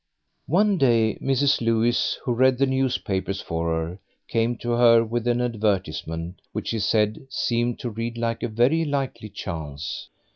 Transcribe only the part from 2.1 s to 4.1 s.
who read the newspapers for her,